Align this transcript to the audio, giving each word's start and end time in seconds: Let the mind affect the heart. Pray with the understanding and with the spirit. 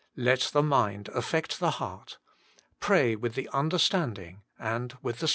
Let 0.17 0.49
the 0.51 0.63
mind 0.63 1.09
affect 1.09 1.59
the 1.59 1.69
heart. 1.77 2.17
Pray 2.79 3.15
with 3.15 3.35
the 3.35 3.47
understanding 3.53 4.41
and 4.57 4.97
with 5.03 5.19
the 5.19 5.27
spirit. 5.27 5.29